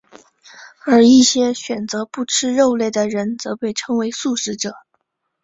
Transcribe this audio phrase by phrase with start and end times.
[0.87, 4.73] 而一些选择不吃肉类的人则被称为素食者。